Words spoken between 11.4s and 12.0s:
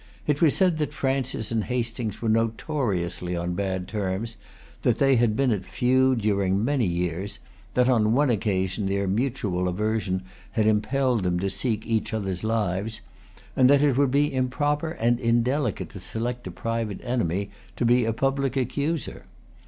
seek